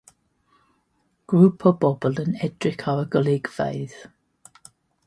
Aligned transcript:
Grŵp 1.33 1.67
o 1.71 1.73
bobl 1.85 2.19
yn 2.25 2.35
edrych 2.49 2.85
ar 2.95 3.05
y 3.05 3.05
golygfeydd. 3.19 3.97